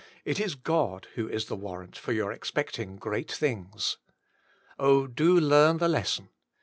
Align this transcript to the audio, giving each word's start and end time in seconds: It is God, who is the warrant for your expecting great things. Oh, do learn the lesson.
It 0.25 0.39
is 0.39 0.55
God, 0.55 1.05
who 1.13 1.29
is 1.29 1.45
the 1.45 1.55
warrant 1.55 1.95
for 1.95 2.11
your 2.11 2.31
expecting 2.31 2.95
great 2.95 3.31
things. 3.31 3.97
Oh, 4.79 5.05
do 5.05 5.39
learn 5.39 5.77
the 5.77 5.87
lesson. 5.87 6.29